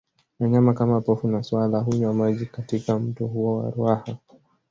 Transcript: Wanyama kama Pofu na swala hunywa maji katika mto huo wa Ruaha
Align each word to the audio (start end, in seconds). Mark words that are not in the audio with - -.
Wanyama 0.39 0.73
kama 0.73 1.01
Pofu 1.01 1.27
na 1.27 1.43
swala 1.43 1.79
hunywa 1.79 2.13
maji 2.13 2.45
katika 2.45 2.99
mto 2.99 3.27
huo 3.27 3.57
wa 3.57 3.71
Ruaha 3.71 4.17